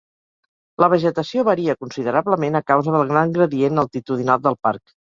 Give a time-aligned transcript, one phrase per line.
[0.83, 4.97] La vegetació varia considerablement a causa del gran gradient altitudinal del parc.